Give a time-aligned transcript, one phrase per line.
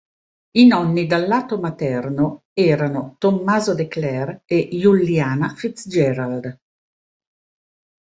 [0.55, 6.57] I nonni dal lato materno erano Tommaso de Clare e Juliana FitzGerald.